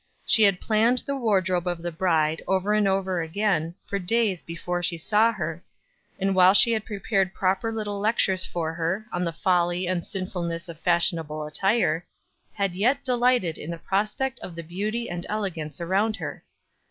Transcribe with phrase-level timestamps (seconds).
[0.25, 4.81] She had planned the wardrobe of the bride, over and over again, for days before
[4.81, 5.61] she saw her;
[6.17, 10.67] and while she had prepared proper little lectures for her, on the folly and sinfulness
[10.67, 12.03] of fashionable attire,
[12.53, 16.43] had yet delighted in the prospect of the beauty and elegance around her.